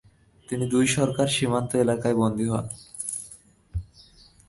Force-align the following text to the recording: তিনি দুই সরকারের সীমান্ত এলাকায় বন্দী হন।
তিনি 0.49 0.65
দুই 0.67 0.85
সরকারের 0.97 1.35
সীমান্ত 1.37 1.71
এলাকায় 1.75 2.15
বন্দী 2.15 2.45
হন। 2.49 2.65